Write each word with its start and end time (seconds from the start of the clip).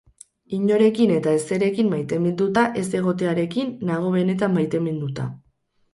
Inorekin 0.59 1.11
eta 1.17 1.33
ezerekin 1.39 1.91
maiteminduta 1.91 2.65
ez 2.81 2.85
egotearekin 3.03 3.71
nago 3.91 4.11
benetan 4.19 4.57
maiteminduta. 4.57 5.29